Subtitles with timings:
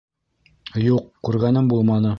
[0.85, 2.09] —Юҡ, күргәнем булманы.